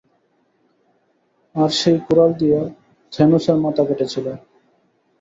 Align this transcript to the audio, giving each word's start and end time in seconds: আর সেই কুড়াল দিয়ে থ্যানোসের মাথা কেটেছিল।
আর 1.55 1.69
সেই 1.79 1.97
কুড়াল 2.05 2.31
দিয়ে 2.41 2.59
থ্যানোসের 3.13 3.57
মাথা 3.63 3.83
কেটেছিল। 3.87 4.25